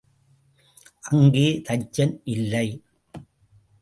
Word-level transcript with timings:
அங்கே 1.09 1.45
தச்சன் 1.69 2.15
இல்லை. 2.23 2.67